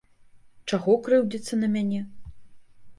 Чаго 0.73 0.95
крыўдзіцца 1.09 1.53
на 1.63 1.67
мяне? 1.77 2.01